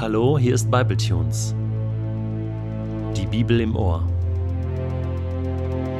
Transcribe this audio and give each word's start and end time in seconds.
Hallo, 0.00 0.38
hier 0.38 0.54
ist 0.54 0.70
Bibletunes. 0.70 1.54
Die 3.14 3.26
Bibel 3.26 3.60
im 3.60 3.76
Ohr. 3.76 4.02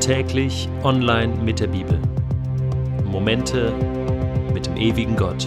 Täglich 0.01 0.71
online 0.85 1.35
mit 1.45 1.61
der 1.61 1.67
Bibel. 1.67 2.01
Momente 3.05 3.75
mit 4.55 4.65
dem 4.65 4.79
ewigen 4.79 5.17
Gott. 5.17 5.47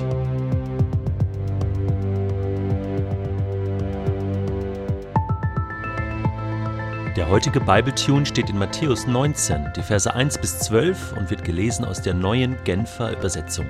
Der 7.17 7.27
heutige 7.27 7.59
Bibletune 7.59 8.27
steht 8.27 8.51
in 8.51 8.59
Matthäus 8.59 9.07
19, 9.07 9.73
die 9.75 9.81
Verse 9.81 10.13
1 10.13 10.37
bis 10.37 10.59
12 10.59 11.15
und 11.17 11.31
wird 11.31 11.43
gelesen 11.43 11.85
aus 11.85 12.03
der 12.03 12.13
neuen 12.13 12.55
Genfer 12.65 13.17
Übersetzung. 13.17 13.65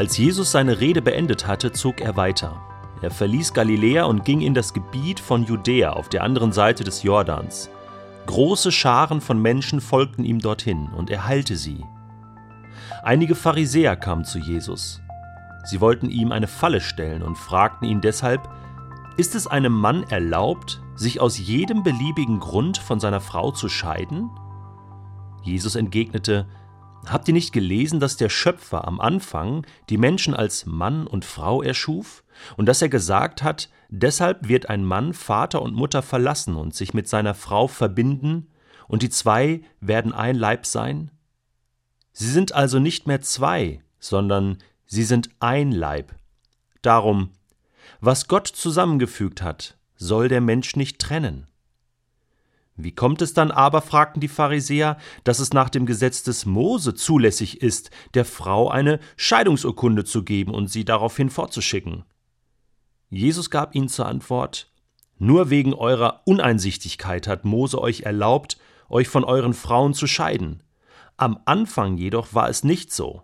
Als 0.00 0.16
Jesus 0.16 0.50
seine 0.50 0.80
Rede 0.80 1.02
beendet 1.02 1.46
hatte, 1.46 1.72
zog 1.72 2.00
er 2.00 2.16
weiter. 2.16 2.56
Er 3.02 3.10
verließ 3.10 3.52
Galiläa 3.52 4.04
und 4.04 4.24
ging 4.24 4.40
in 4.40 4.54
das 4.54 4.72
Gebiet 4.72 5.20
von 5.20 5.44
Judäa 5.44 5.90
auf 5.90 6.08
der 6.08 6.24
anderen 6.24 6.52
Seite 6.52 6.84
des 6.84 7.02
Jordans. 7.02 7.68
Große 8.24 8.72
Scharen 8.72 9.20
von 9.20 9.42
Menschen 9.42 9.82
folgten 9.82 10.24
ihm 10.24 10.38
dorthin, 10.38 10.88
und 10.96 11.10
er 11.10 11.26
heilte 11.26 11.54
sie. 11.54 11.84
Einige 13.02 13.34
Pharisäer 13.34 13.94
kamen 13.94 14.24
zu 14.24 14.38
Jesus. 14.38 15.02
Sie 15.66 15.82
wollten 15.82 16.08
ihm 16.08 16.32
eine 16.32 16.48
Falle 16.48 16.80
stellen 16.80 17.22
und 17.22 17.36
fragten 17.36 17.86
ihn 17.86 18.00
deshalb, 18.00 18.48
ist 19.18 19.34
es 19.34 19.46
einem 19.46 19.74
Mann 19.74 20.04
erlaubt, 20.04 20.80
sich 20.94 21.20
aus 21.20 21.36
jedem 21.36 21.82
beliebigen 21.82 22.40
Grund 22.40 22.78
von 22.78 23.00
seiner 23.00 23.20
Frau 23.20 23.50
zu 23.50 23.68
scheiden? 23.68 24.30
Jesus 25.42 25.76
entgegnete, 25.76 26.46
Habt 27.06 27.28
ihr 27.28 27.34
nicht 27.34 27.52
gelesen, 27.52 27.98
dass 27.98 28.16
der 28.16 28.28
Schöpfer 28.28 28.86
am 28.86 29.00
Anfang 29.00 29.66
die 29.88 29.96
Menschen 29.96 30.34
als 30.34 30.66
Mann 30.66 31.06
und 31.06 31.24
Frau 31.24 31.62
erschuf 31.62 32.24
und 32.56 32.66
dass 32.66 32.82
er 32.82 32.88
gesagt 32.88 33.42
hat, 33.42 33.70
deshalb 33.88 34.48
wird 34.48 34.68
ein 34.68 34.84
Mann 34.84 35.14
Vater 35.14 35.62
und 35.62 35.74
Mutter 35.74 36.02
verlassen 36.02 36.56
und 36.56 36.74
sich 36.74 36.94
mit 36.94 37.08
seiner 37.08 37.34
Frau 37.34 37.68
verbinden, 37.68 38.48
und 38.90 39.02
die 39.02 39.08
zwei 39.08 39.62
werden 39.80 40.12
ein 40.12 40.34
Leib 40.34 40.66
sein? 40.66 41.12
Sie 42.12 42.28
sind 42.28 42.52
also 42.52 42.80
nicht 42.80 43.06
mehr 43.06 43.20
zwei, 43.20 43.80
sondern 44.00 44.58
sie 44.84 45.04
sind 45.04 45.30
ein 45.38 45.70
Leib. 45.70 46.12
Darum, 46.82 47.30
was 48.00 48.26
Gott 48.26 48.48
zusammengefügt 48.48 49.42
hat, 49.42 49.78
soll 49.94 50.28
der 50.28 50.40
Mensch 50.40 50.74
nicht 50.74 50.98
trennen. 50.98 51.46
Wie 52.82 52.92
kommt 52.92 53.22
es 53.22 53.34
dann 53.34 53.50
aber, 53.50 53.82
fragten 53.82 54.20
die 54.20 54.28
Pharisäer, 54.28 54.96
dass 55.24 55.38
es 55.38 55.52
nach 55.52 55.68
dem 55.68 55.86
Gesetz 55.86 56.22
des 56.22 56.46
Mose 56.46 56.94
zulässig 56.94 57.62
ist, 57.62 57.90
der 58.14 58.24
Frau 58.24 58.68
eine 58.68 59.00
Scheidungsurkunde 59.16 60.04
zu 60.04 60.24
geben 60.24 60.54
und 60.54 60.68
sie 60.68 60.84
daraufhin 60.84 61.30
fortzuschicken? 61.30 62.04
Jesus 63.08 63.50
gab 63.50 63.74
ihnen 63.74 63.88
zur 63.88 64.06
Antwort 64.06 64.72
Nur 65.18 65.50
wegen 65.50 65.74
eurer 65.74 66.22
Uneinsichtigkeit 66.24 67.26
hat 67.26 67.44
Mose 67.44 67.80
euch 67.80 68.02
erlaubt, 68.02 68.58
euch 68.88 69.08
von 69.08 69.24
euren 69.24 69.54
Frauen 69.54 69.94
zu 69.94 70.06
scheiden. 70.06 70.62
Am 71.16 71.40
Anfang 71.44 71.96
jedoch 71.96 72.34
war 72.34 72.48
es 72.48 72.64
nicht 72.64 72.92
so. 72.92 73.22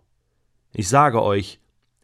Ich 0.73 0.89
sage 0.89 1.23
euch, 1.23 1.61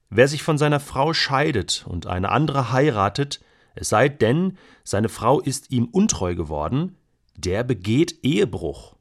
wer 0.09 0.29
sich 0.29 0.43
von 0.43 0.59
seiner 0.59 0.81
Frau 0.81 1.13
scheidet 1.13 1.85
und 1.87 2.07
eine 2.07 2.31
andere 2.31 2.73
heiratet, 2.73 3.41
es 3.75 3.89
sei 3.89 4.09
denn, 4.09 4.59
seine 4.85 5.09
Frau 5.09 5.41
ist 5.41 5.71
ihm 5.71 5.87
untreu 5.87 6.35
geworden, 6.35 6.97
der 7.37 7.65
begeht 7.65 8.19
Ehebruch. 8.23 8.97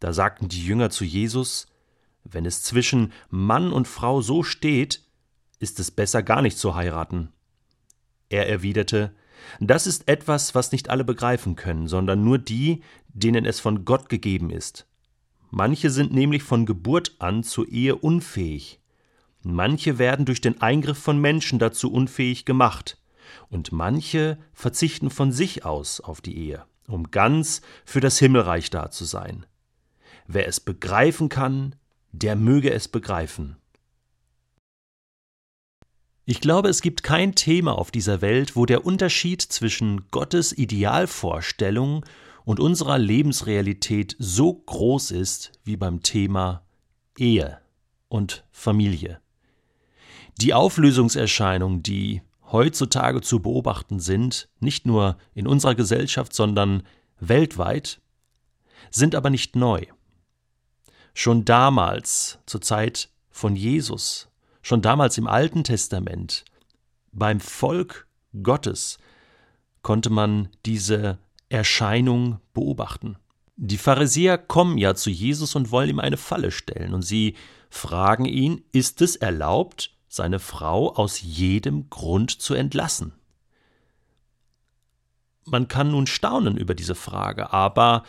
Da 0.00 0.12
sagten 0.12 0.48
die 0.48 0.64
Jünger 0.64 0.90
zu 0.90 1.04
Jesus, 1.04 1.66
wenn 2.24 2.46
es 2.46 2.62
zwischen 2.62 3.12
Mann 3.30 3.72
und 3.72 3.88
Frau 3.88 4.22
so 4.22 4.42
steht, 4.42 5.02
ist 5.60 5.78
es 5.78 5.90
besser 5.90 6.22
gar 6.22 6.42
nicht 6.42 6.58
zu 6.58 6.74
heiraten. 6.74 7.32
Er 8.28 8.48
erwiderte, 8.48 9.14
das 9.60 9.86
ist 9.86 10.08
etwas, 10.08 10.54
was 10.54 10.72
nicht 10.72 10.90
alle 10.90 11.04
begreifen 11.04 11.54
können, 11.54 11.86
sondern 11.86 12.24
nur 12.24 12.38
die, 12.38 12.82
denen 13.08 13.44
es 13.44 13.60
von 13.60 13.84
Gott 13.84 14.08
gegeben 14.08 14.50
ist. 14.50 14.86
Manche 15.50 15.90
sind 15.90 16.12
nämlich 16.12 16.42
von 16.42 16.66
Geburt 16.66 17.14
an 17.18 17.44
zur 17.44 17.68
Ehe 17.68 17.94
unfähig. 17.94 18.80
Manche 19.42 19.98
werden 19.98 20.24
durch 20.24 20.40
den 20.40 20.60
Eingriff 20.60 20.98
von 20.98 21.20
Menschen 21.20 21.58
dazu 21.58 21.92
unfähig 21.92 22.44
gemacht. 22.44 22.98
Und 23.50 23.70
manche 23.70 24.38
verzichten 24.52 25.10
von 25.10 25.30
sich 25.30 25.64
aus 25.64 26.00
auf 26.00 26.20
die 26.20 26.36
Ehe 26.36 26.64
um 26.88 27.10
ganz 27.10 27.62
für 27.84 28.00
das 28.00 28.18
Himmelreich 28.18 28.70
da 28.70 28.90
zu 28.90 29.04
sein. 29.04 29.46
Wer 30.26 30.48
es 30.48 30.60
begreifen 30.60 31.28
kann, 31.28 31.76
der 32.12 32.36
möge 32.36 32.72
es 32.72 32.88
begreifen. 32.88 33.56
Ich 36.26 36.40
glaube, 36.40 36.70
es 36.70 36.80
gibt 36.80 37.02
kein 37.02 37.34
Thema 37.34 37.76
auf 37.76 37.90
dieser 37.90 38.22
Welt, 38.22 38.56
wo 38.56 38.64
der 38.64 38.86
Unterschied 38.86 39.42
zwischen 39.42 40.08
Gottes 40.10 40.56
Idealvorstellung 40.56 42.06
und 42.46 42.60
unserer 42.60 42.98
Lebensrealität 42.98 44.16
so 44.18 44.54
groß 44.54 45.10
ist 45.10 45.52
wie 45.64 45.76
beim 45.76 46.02
Thema 46.02 46.62
Ehe 47.18 47.58
und 48.08 48.44
Familie. 48.52 49.20
Die 50.38 50.54
Auflösungserscheinungen, 50.54 51.82
die 51.82 52.22
heutzutage 52.52 53.20
zu 53.20 53.40
beobachten 53.40 54.00
sind, 54.00 54.48
nicht 54.60 54.86
nur 54.86 55.16
in 55.34 55.46
unserer 55.46 55.74
Gesellschaft, 55.74 56.34
sondern 56.34 56.82
weltweit, 57.20 58.00
sind 58.90 59.14
aber 59.14 59.30
nicht 59.30 59.56
neu. 59.56 59.82
Schon 61.14 61.44
damals, 61.44 62.38
zur 62.46 62.60
Zeit 62.60 63.08
von 63.30 63.56
Jesus, 63.56 64.28
schon 64.62 64.82
damals 64.82 65.18
im 65.18 65.26
Alten 65.26 65.64
Testament, 65.64 66.44
beim 67.12 67.40
Volk 67.40 68.06
Gottes, 68.42 68.98
konnte 69.82 70.10
man 70.10 70.48
diese 70.66 71.18
Erscheinung 71.48 72.40
beobachten. 72.52 73.16
Die 73.56 73.78
Pharisäer 73.78 74.38
kommen 74.38 74.78
ja 74.78 74.94
zu 74.94 75.10
Jesus 75.10 75.54
und 75.54 75.70
wollen 75.70 75.90
ihm 75.90 76.00
eine 76.00 76.16
Falle 76.16 76.50
stellen, 76.50 76.94
und 76.94 77.02
sie 77.02 77.36
fragen 77.70 78.24
ihn, 78.24 78.64
ist 78.72 79.00
es 79.02 79.14
erlaubt, 79.16 79.93
seine 80.14 80.38
Frau 80.38 80.94
aus 80.94 81.20
jedem 81.20 81.90
Grund 81.90 82.30
zu 82.30 82.54
entlassen? 82.54 83.12
Man 85.44 85.68
kann 85.68 85.90
nun 85.90 86.06
staunen 86.06 86.56
über 86.56 86.74
diese 86.74 86.94
Frage, 86.94 87.52
aber 87.52 88.04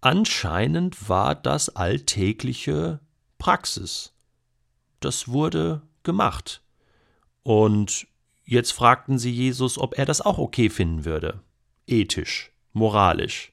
anscheinend 0.00 1.08
war 1.08 1.34
das 1.34 1.70
alltägliche 1.70 3.00
Praxis. 3.38 4.14
Das 5.00 5.28
wurde 5.28 5.82
gemacht. 6.04 6.62
Und 7.42 8.06
jetzt 8.44 8.72
fragten 8.72 9.18
sie 9.18 9.32
Jesus, 9.32 9.78
ob 9.78 9.98
er 9.98 10.06
das 10.06 10.20
auch 10.20 10.38
okay 10.38 10.70
finden 10.70 11.04
würde. 11.04 11.40
Ethisch, 11.86 12.52
moralisch. 12.72 13.52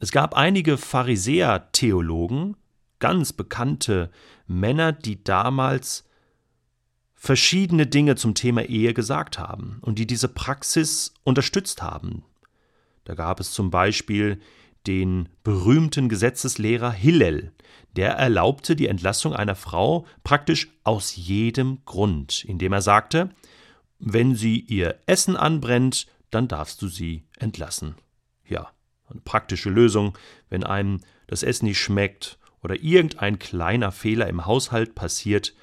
Es 0.00 0.10
gab 0.10 0.34
einige 0.34 0.78
Pharisäer-Theologen, 0.78 2.56
ganz 3.02 3.32
bekannte 3.32 4.12
Männer, 4.46 4.92
die 4.92 5.24
damals 5.24 6.08
verschiedene 7.16 7.88
Dinge 7.88 8.14
zum 8.14 8.34
Thema 8.34 8.62
Ehe 8.62 8.94
gesagt 8.94 9.40
haben 9.40 9.78
und 9.80 9.98
die 9.98 10.06
diese 10.06 10.28
Praxis 10.28 11.12
unterstützt 11.24 11.82
haben. 11.82 12.24
Da 13.02 13.14
gab 13.14 13.40
es 13.40 13.50
zum 13.50 13.72
Beispiel 13.72 14.40
den 14.86 15.28
berühmten 15.42 16.08
Gesetzeslehrer 16.08 16.92
Hillel, 16.92 17.50
der 17.96 18.12
erlaubte 18.12 18.76
die 18.76 18.86
Entlassung 18.86 19.34
einer 19.34 19.56
Frau 19.56 20.06
praktisch 20.22 20.68
aus 20.84 21.16
jedem 21.16 21.84
Grund, 21.84 22.44
indem 22.44 22.72
er 22.72 22.82
sagte, 22.82 23.30
wenn 23.98 24.36
sie 24.36 24.60
ihr 24.60 25.00
Essen 25.06 25.36
anbrennt, 25.36 26.06
dann 26.30 26.46
darfst 26.46 26.80
du 26.80 26.86
sie 26.86 27.24
entlassen. 27.36 27.96
Ja, 28.48 28.70
eine 29.08 29.20
praktische 29.22 29.70
Lösung, 29.70 30.16
wenn 30.50 30.62
einem 30.62 31.00
das 31.26 31.42
Essen 31.42 31.66
nicht 31.66 31.80
schmeckt 31.80 32.38
oder 32.62 32.82
irgendein 32.82 33.38
kleiner 33.38 33.92
Fehler 33.92 34.28
im 34.28 34.46
Haushalt 34.46 34.94
passiert, 34.94 35.54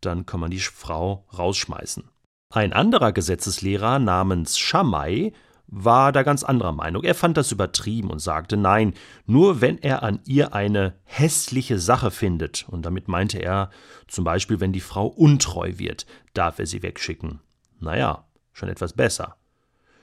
dann 0.00 0.26
kann 0.26 0.40
man 0.40 0.50
die 0.50 0.60
Frau 0.60 1.26
rausschmeißen. 1.36 2.04
Ein 2.50 2.72
anderer 2.72 3.12
Gesetzeslehrer 3.12 3.98
namens 3.98 4.58
Schamai 4.58 5.32
war 5.66 6.12
da 6.12 6.22
ganz 6.22 6.44
anderer 6.44 6.72
Meinung. 6.72 7.04
Er 7.04 7.14
fand 7.14 7.36
das 7.36 7.52
übertrieben 7.52 8.10
und 8.10 8.20
sagte, 8.20 8.56
nein, 8.56 8.94
nur 9.26 9.60
wenn 9.60 9.76
er 9.78 10.02
an 10.02 10.20
ihr 10.24 10.54
eine 10.54 10.94
hässliche 11.04 11.78
Sache 11.78 12.10
findet, 12.10 12.66
und 12.68 12.86
damit 12.86 13.06
meinte 13.06 13.38
er 13.38 13.70
zum 14.06 14.24
Beispiel, 14.24 14.60
wenn 14.60 14.72
die 14.72 14.80
Frau 14.80 15.06
untreu 15.06 15.74
wird, 15.76 16.06
darf 16.32 16.58
er 16.58 16.66
sie 16.66 16.82
wegschicken. 16.82 17.40
Naja, 17.80 18.24
schon 18.52 18.70
etwas 18.70 18.94
besser. 18.94 19.36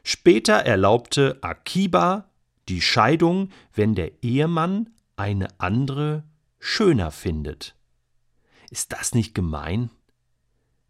Später 0.04 0.54
erlaubte 0.54 1.40
Akiba 1.42 2.30
die 2.70 2.82
Scheidung, 2.82 3.50
wenn 3.74 3.96
der 3.96 4.24
Ehemann 4.24 4.92
eine 5.16 5.48
andere 5.60 6.24
schöner 6.66 7.12
findet. 7.12 7.76
Ist 8.72 8.92
das 8.92 9.14
nicht 9.14 9.36
gemein? 9.36 9.92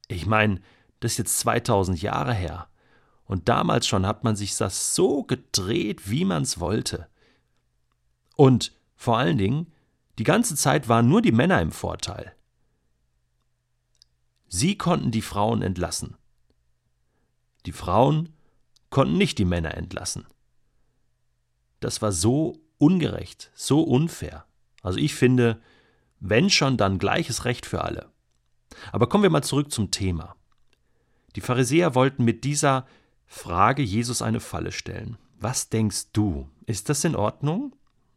Ich 0.08 0.26
meine, 0.26 0.62
das 1.02 1.14
ist 1.14 1.18
jetzt 1.18 1.40
2000 1.40 2.02
Jahre 2.02 2.34
her. 2.34 2.70
Und 3.26 3.50
damals 3.50 3.86
schon 3.86 4.06
hat 4.06 4.24
man 4.24 4.38
sich 4.38 4.56
das 4.56 4.96
so 4.96 5.24
gedreht, 5.24 6.10
wie 6.10 6.24
man 6.24 6.44
es 6.44 6.60
wollte. 6.60 7.10
Und 8.38 8.72
vor 8.96 9.18
allen 9.18 9.38
Dingen, 9.38 9.74
die 10.18 10.24
ganze 10.24 10.56
Zeit 10.56 10.88
waren 10.88 11.10
nur 11.10 11.22
die 11.22 11.34
Männer 11.34 11.62
im 11.62 11.74
Vorteil. 11.74 12.34
Sie 14.48 14.78
konnten 14.78 15.12
die 15.12 15.22
Frauen 15.22 15.62
entlassen. 15.62 16.16
Die 17.66 17.74
Frauen 17.74 18.30
konnten 18.90 19.18
nicht 19.18 19.38
die 19.40 19.46
Männer 19.46 19.76
entlassen. 19.76 20.26
Das 21.82 22.02
war 22.02 22.14
so 22.14 22.62
ungerecht, 22.78 23.52
so 23.56 23.82
unfair. 23.84 24.46
Also 24.86 25.00
ich 25.00 25.16
finde, 25.16 25.60
wenn 26.20 26.52
schon, 26.52 26.78
dann 26.78 27.00
gleiches 27.00 27.44
Recht 27.44 27.66
für 27.66 27.84
alle. 27.84 28.12
Aber 28.92 29.10
kommen 29.10 29.24
wir 29.24 29.32
mal 29.32 29.42
zurück 29.42 29.72
zum 29.72 29.90
Thema. 29.90 30.36
Die 31.36 31.42
Pharisäer 31.42 31.96
wollten 31.96 32.24
mit 32.24 32.44
dieser 32.44 32.86
Frage 33.26 33.82
Jesus 33.82 34.22
eine 34.22 34.40
Falle 34.40 34.72
stellen. 34.72 35.18
Was 35.40 35.70
denkst 35.70 36.12
du? 36.14 36.52
Ist 36.68 36.90
das 36.90 37.04
in 37.04 37.16
Ordnung? 37.16 37.76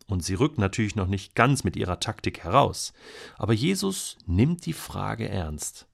Und 0.08 0.22
sie 0.22 0.34
rückt 0.34 0.58
natürlich 0.58 0.94
noch 0.94 1.06
nicht 1.06 1.34
ganz 1.34 1.64
mit 1.64 1.74
ihrer 1.74 2.00
Taktik 2.00 2.44
heraus. 2.44 2.92
Aber 3.38 3.54
Jesus 3.54 4.18
nimmt 4.26 4.66
die 4.66 4.74
Frage 4.74 5.26
ernst. 5.26 5.87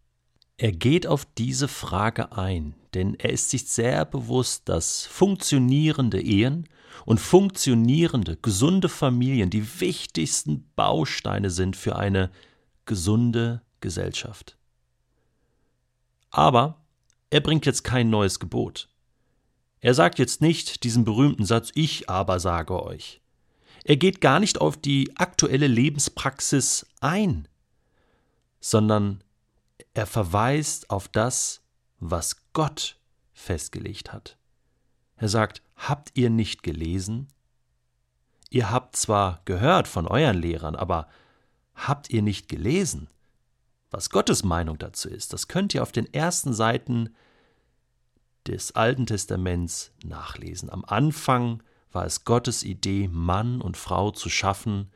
Er 0.56 0.70
geht 0.70 1.06
auf 1.06 1.24
diese 1.24 1.66
Frage 1.66 2.32
ein, 2.32 2.74
denn 2.94 3.14
er 3.14 3.30
ist 3.30 3.50
sich 3.50 3.66
sehr 3.66 4.04
bewusst, 4.04 4.68
dass 4.68 5.04
funktionierende 5.04 6.20
Ehen 6.20 6.68
und 7.04 7.18
funktionierende, 7.18 8.36
gesunde 8.36 8.88
Familien 8.88 9.50
die 9.50 9.80
wichtigsten 9.80 10.70
Bausteine 10.76 11.50
sind 11.50 11.76
für 11.76 11.96
eine 11.96 12.30
gesunde 12.86 13.62
Gesellschaft. 13.80 14.56
Aber 16.30 16.84
er 17.30 17.40
bringt 17.40 17.66
jetzt 17.66 17.82
kein 17.82 18.08
neues 18.10 18.38
Gebot. 18.38 18.88
Er 19.80 19.92
sagt 19.92 20.20
jetzt 20.20 20.40
nicht 20.40 20.84
diesen 20.84 21.04
berühmten 21.04 21.44
Satz 21.44 21.72
Ich 21.74 22.08
aber 22.08 22.38
sage 22.38 22.80
euch. 22.80 23.20
Er 23.82 23.96
geht 23.96 24.20
gar 24.20 24.38
nicht 24.38 24.60
auf 24.60 24.76
die 24.76 25.16
aktuelle 25.16 25.66
Lebenspraxis 25.66 26.86
ein, 27.00 27.48
sondern 28.60 29.23
er 29.94 30.06
verweist 30.06 30.90
auf 30.90 31.08
das, 31.08 31.62
was 31.98 32.36
Gott 32.52 32.98
festgelegt 33.32 34.12
hat. 34.12 34.36
Er 35.16 35.28
sagt, 35.28 35.62
habt 35.76 36.10
ihr 36.14 36.30
nicht 36.30 36.62
gelesen? 36.62 37.28
Ihr 38.50 38.70
habt 38.70 38.96
zwar 38.96 39.40
gehört 39.44 39.88
von 39.88 40.06
euren 40.06 40.36
Lehrern, 40.36 40.76
aber 40.76 41.08
habt 41.74 42.10
ihr 42.10 42.22
nicht 42.22 42.48
gelesen? 42.48 43.08
Was 43.90 44.10
Gottes 44.10 44.44
Meinung 44.44 44.78
dazu 44.78 45.08
ist, 45.08 45.32
das 45.32 45.48
könnt 45.48 45.74
ihr 45.74 45.82
auf 45.82 45.92
den 45.92 46.12
ersten 46.12 46.52
Seiten 46.52 47.14
des 48.46 48.72
Alten 48.72 49.06
Testaments 49.06 49.92
nachlesen. 50.04 50.70
Am 50.70 50.84
Anfang 50.84 51.62
war 51.92 52.04
es 52.04 52.24
Gottes 52.24 52.62
Idee, 52.62 53.08
Mann 53.08 53.60
und 53.60 53.76
Frau 53.76 54.10
zu 54.10 54.28
schaffen, 54.28 54.90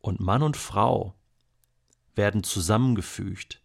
und 0.00 0.18
Mann 0.18 0.42
und 0.42 0.56
Frau 0.56 1.14
werden 2.16 2.42
zusammengefügt, 2.42 3.61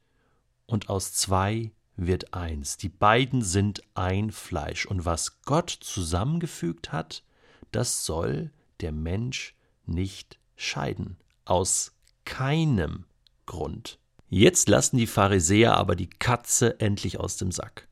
und 0.68 0.90
aus 0.90 1.14
zwei 1.14 1.72
wird 1.96 2.34
eins. 2.34 2.78
Die 2.78 2.90
beiden 2.90 3.42
sind 3.42 3.82
ein 3.96 4.32
Fleisch, 4.32 4.86
und 4.86 5.06
was 5.06 5.42
Gott 5.42 5.72
zusammengefügt 5.72 6.92
hat, 6.92 7.24
das 7.72 8.06
soll 8.06 8.52
der 8.82 8.92
Mensch 8.92 9.56
nicht 9.86 10.38
scheiden, 10.56 11.18
aus 11.46 11.94
keinem 12.26 13.06
Grund. 13.46 13.98
Jetzt 14.30 14.68
lassen 14.68 14.98
die 14.98 15.08
Pharisäer 15.08 15.76
aber 15.76 15.96
die 15.96 16.10
Katze 16.10 16.80
endlich 16.80 17.20
aus 17.20 17.38
dem 17.38 17.52
Sack 17.52 17.88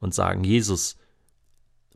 und 0.00 0.12
sagen, 0.12 0.44
Jesus, 0.44 0.96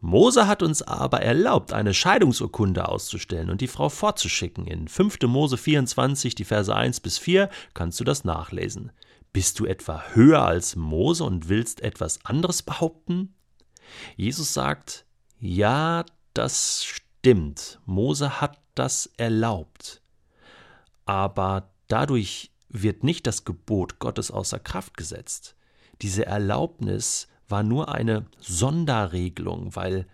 Mose 0.01 0.47
hat 0.47 0.63
uns 0.63 0.81
aber 0.81 1.21
erlaubt, 1.21 1.73
eine 1.73 1.93
Scheidungsurkunde 1.93 2.89
auszustellen 2.89 3.51
und 3.51 3.61
die 3.61 3.67
Frau 3.67 3.91
fortzuschicken. 3.91 4.67
In 4.67 4.89
5. 4.89 5.19
Mose 5.23 5.59
24, 5.59 6.35
die 6.35 6.45
Verse 6.45 6.75
1 6.75 7.01
bis 7.01 7.19
4, 7.19 7.51
kannst 7.75 8.01
du 8.01 8.05
das 8.05 8.25
nachlesen. 8.25 8.93
Bist 9.33 9.61
du 9.61 9.67
etwa 9.67 10.03
höher 10.13 10.43
als 10.43 10.75
Mose 10.77 11.25
und 11.25 11.49
willst 11.49 11.83
etwas 11.83 12.25
anderes 12.25 12.63
behaupten? 12.63 13.35
Jesus 14.17 14.53
sagt, 14.53 15.05
ja, 15.39 16.05
das 16.35 16.85
stimmt. 16.85 17.81
Mose 17.87 18.41
hat 18.41 18.59
das 18.75 19.07
erlaubt. 19.17 20.03
Aber 21.05 21.71
dadurch 21.89 22.51
wird 22.69 23.05
nicht 23.05 23.27
das 23.27 23.45
Gebot 23.45 23.99
Gottes 23.99 24.31
außer 24.31 24.59
Kraft 24.59 24.97
gesetzt. 24.97 25.57
Diese 26.03 26.27
Erlaubnis 26.27 27.29
war 27.49 27.63
nur 27.63 27.93
eine 27.93 28.27
Sonderregelung, 28.39 29.75
weil 29.75 30.07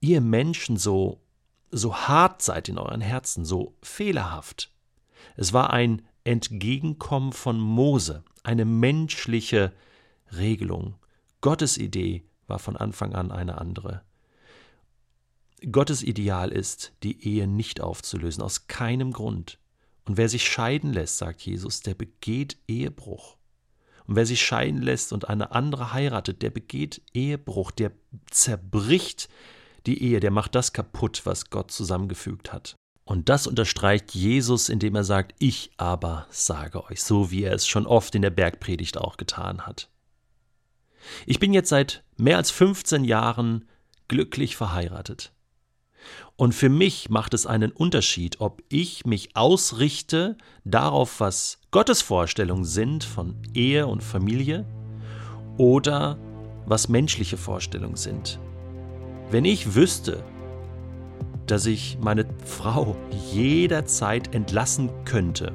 ihr 0.00 0.20
Menschen 0.20 0.76
so, 0.76 1.20
so 1.70 1.94
hart 1.94 2.42
seid 2.42 2.68
in 2.68 2.78
euren 2.78 3.00
Herzen, 3.00 3.44
so 3.44 3.76
fehlerhaft. 3.82 4.70
Es 5.36 5.52
war 5.52 5.72
ein 5.72 6.02
Entgegenkommen 6.24 7.32
von 7.32 7.60
Mose, 7.60 8.24
eine 8.42 8.64
menschliche 8.64 9.72
Regelung. 10.32 10.96
Gottes 11.40 11.76
Idee 11.76 12.24
war 12.46 12.58
von 12.58 12.76
Anfang 12.76 13.14
an 13.14 13.30
eine 13.30 13.58
andere. 13.58 14.02
Gottes 15.70 16.02
Ideal 16.02 16.50
ist, 16.50 16.92
die 17.02 17.26
Ehe 17.26 17.46
nicht 17.46 17.80
aufzulösen, 17.80 18.42
aus 18.42 18.66
keinem 18.66 19.12
Grund. 19.12 19.58
Und 20.04 20.16
wer 20.16 20.28
sich 20.28 20.46
scheiden 20.46 20.92
lässt, 20.92 21.18
sagt 21.18 21.42
Jesus, 21.42 21.80
der 21.80 21.94
begeht 21.94 22.58
Ehebruch. 22.68 23.36
Und 24.06 24.16
wer 24.16 24.26
sich 24.26 24.42
scheiden 24.42 24.82
lässt 24.82 25.12
und 25.12 25.28
eine 25.28 25.52
andere 25.52 25.92
heiratet, 25.92 26.42
der 26.42 26.50
begeht 26.50 27.00
Ehebruch, 27.14 27.70
der 27.70 27.92
zerbricht 28.30 29.28
die 29.86 30.02
Ehe, 30.02 30.20
der 30.20 30.30
macht 30.30 30.54
das 30.54 30.72
kaputt, 30.72 31.22
was 31.24 31.50
Gott 31.50 31.70
zusammengefügt 31.70 32.52
hat. 32.52 32.76
Und 33.04 33.28
das 33.28 33.46
unterstreicht 33.46 34.14
Jesus, 34.14 34.68
indem 34.68 34.94
er 34.94 35.04
sagt, 35.04 35.34
ich 35.38 35.70
aber 35.76 36.26
sage 36.30 36.84
euch, 36.84 37.02
so 37.02 37.30
wie 37.30 37.42
er 37.42 37.52
es 37.52 37.66
schon 37.66 37.86
oft 37.86 38.14
in 38.14 38.22
der 38.22 38.30
Bergpredigt 38.30 38.96
auch 38.96 39.16
getan 39.16 39.66
hat. 39.66 39.90
Ich 41.26 41.38
bin 41.38 41.52
jetzt 41.52 41.68
seit 41.68 42.02
mehr 42.16 42.38
als 42.38 42.50
15 42.50 43.04
Jahren 43.04 43.68
glücklich 44.08 44.56
verheiratet. 44.56 45.32
Und 46.36 46.54
für 46.54 46.68
mich 46.68 47.10
macht 47.10 47.34
es 47.34 47.46
einen 47.46 47.72
Unterschied, 47.72 48.40
ob 48.40 48.62
ich 48.68 49.04
mich 49.04 49.36
ausrichte 49.36 50.36
darauf, 50.64 51.20
was 51.20 51.58
Gottes 51.70 52.02
Vorstellungen 52.02 52.64
sind 52.64 53.04
von 53.04 53.36
Ehe 53.54 53.86
und 53.86 54.02
Familie 54.02 54.66
oder 55.56 56.18
was 56.66 56.88
menschliche 56.88 57.36
Vorstellungen 57.36 57.96
sind. 57.96 58.38
Wenn 59.30 59.44
ich 59.44 59.74
wüsste, 59.74 60.24
dass 61.46 61.66
ich 61.66 61.98
meine 62.00 62.26
Frau 62.44 62.96
jederzeit 63.32 64.34
entlassen 64.34 64.90
könnte, 65.04 65.52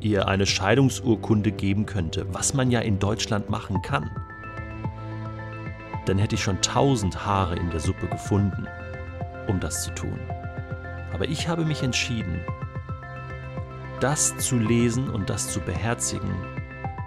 ihr 0.00 0.28
eine 0.28 0.46
Scheidungsurkunde 0.46 1.52
geben 1.52 1.86
könnte, 1.86 2.26
was 2.32 2.54
man 2.54 2.70
ja 2.70 2.80
in 2.80 2.98
Deutschland 2.98 3.50
machen 3.50 3.82
kann, 3.82 4.10
dann 6.06 6.18
hätte 6.18 6.36
ich 6.36 6.42
schon 6.42 6.60
tausend 6.60 7.26
Haare 7.26 7.56
in 7.56 7.70
der 7.70 7.80
Suppe 7.80 8.06
gefunden 8.06 8.68
um 9.48 9.60
das 9.60 9.84
zu 9.84 9.94
tun. 9.94 10.18
Aber 11.12 11.26
ich 11.28 11.48
habe 11.48 11.64
mich 11.64 11.82
entschieden, 11.82 12.40
das 14.00 14.36
zu 14.38 14.58
lesen 14.58 15.08
und 15.08 15.30
das 15.30 15.50
zu 15.50 15.60
beherzigen, 15.60 16.34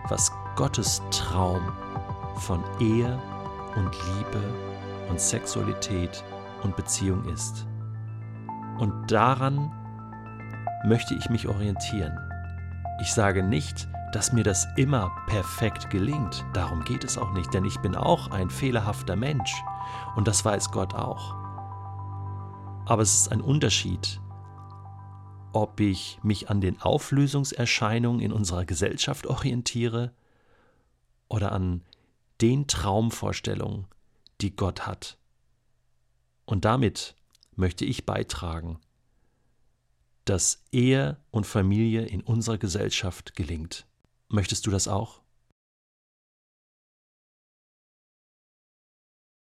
was 0.08 0.32
Gottes 0.56 1.02
Traum 1.12 1.62
von 2.36 2.64
Ehe 2.80 3.20
und 3.76 3.92
Liebe 3.92 4.44
und 5.10 5.20
Sexualität 5.20 6.24
und 6.64 6.76
Beziehung 6.76 7.24
ist. 7.26 7.69
Und 8.80 9.12
daran 9.12 9.72
möchte 10.86 11.14
ich 11.14 11.30
mich 11.30 11.48
orientieren. 11.48 12.18
Ich 13.02 13.14
sage 13.14 13.44
nicht, 13.44 13.90
dass 14.14 14.32
mir 14.32 14.44
das 14.44 14.68
immer 14.78 15.12
perfekt 15.28 15.90
gelingt. 15.90 16.46
Darum 16.54 16.84
geht 16.86 17.04
es 17.04 17.18
auch 17.18 17.32
nicht, 17.34 17.54
denn 17.54 17.66
ich 17.66 17.78
bin 17.80 17.96
auch 17.96 18.32
ein 18.32 18.50
fehlerhafter 18.50 19.18
Mensch. 19.18 19.54
Und 20.16 20.28
das 20.28 20.44
weiß 20.44 20.72
Gott 20.72 20.96
auch. 20.96 21.36
Aber 22.86 23.02
es 23.02 23.14
ist 23.14 23.32
ein 23.32 23.42
Unterschied, 23.42 24.22
ob 25.52 25.80
ich 25.82 26.18
mich 26.24 26.50
an 26.50 26.62
den 26.62 26.82
Auflösungserscheinungen 26.82 28.22
in 28.22 28.32
unserer 28.32 28.66
Gesellschaft 28.66 29.28
orientiere 29.28 30.14
oder 31.28 31.52
an 31.52 31.82
den 32.40 32.68
Traumvorstellungen, 32.68 33.88
die 34.40 34.56
Gott 34.56 34.88
hat. 34.88 35.18
Und 36.46 36.66
damit 36.66 37.16
möchte 37.60 37.86
ich 37.86 38.06
beitragen, 38.06 38.80
dass 40.26 40.64
Ehe 40.72 41.18
und 41.30 41.46
Familie 41.46 42.06
in 42.06 42.22
unserer 42.22 42.58
Gesellschaft 42.58 43.36
gelingt. 43.36 43.86
Möchtest 44.30 44.66
du 44.66 44.72
das 44.72 44.88
auch? 44.88 45.19